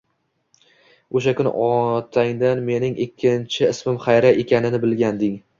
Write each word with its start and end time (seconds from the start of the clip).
O'sha 1.19 1.33
kun 1.41 1.49
otangdan 1.65 2.65
mening 2.71 2.97
ikkinchn 3.07 3.69
ismim 3.75 4.03
Xayriya 4.07 4.37
ekanini 4.47 4.85
bilganding 4.89 5.43